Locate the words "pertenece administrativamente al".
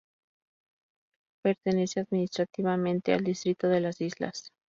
1.43-3.23